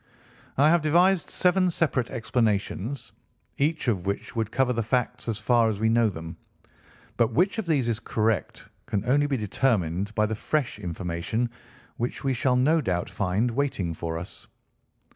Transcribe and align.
"I 0.57 0.67
have 0.71 0.81
devised 0.81 1.29
seven 1.29 1.69
separate 1.69 2.09
explanations, 2.09 3.11
each 3.59 3.87
of 3.87 4.07
which 4.07 4.35
would 4.35 4.51
cover 4.51 4.73
the 4.73 4.81
facts 4.81 5.27
as 5.27 5.37
far 5.37 5.69
as 5.69 5.79
we 5.79 5.89
know 5.89 6.09
them. 6.09 6.37
But 7.17 7.33
which 7.33 7.59
of 7.59 7.67
these 7.67 7.87
is 7.87 7.99
correct 7.99 8.67
can 8.87 9.05
only 9.07 9.27
be 9.27 9.37
determined 9.37 10.15
by 10.15 10.25
the 10.25 10.33
fresh 10.33 10.79
information 10.79 11.51
which 11.97 12.23
we 12.23 12.33
shall 12.33 12.55
no 12.55 12.81
doubt 12.81 13.11
find 13.11 13.51
waiting 13.51 13.93
for 13.93 14.17
us. 14.17 14.47